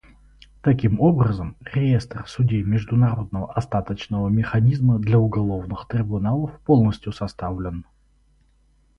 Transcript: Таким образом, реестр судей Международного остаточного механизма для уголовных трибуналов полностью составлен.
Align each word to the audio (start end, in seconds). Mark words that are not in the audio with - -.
Таким 0.63 0.99
образом, 0.99 1.55
реестр 1.61 2.25
судей 2.27 2.63
Международного 2.63 3.53
остаточного 3.53 4.29
механизма 4.29 4.97
для 4.97 5.19
уголовных 5.19 5.87
трибуналов 5.87 6.59
полностью 6.61 7.11
составлен. 7.11 7.85